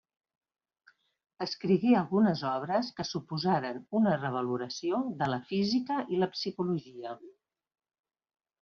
[1.45, 7.17] Escrigué algunes obres que suposaren una revaloració de la física i la psicologia.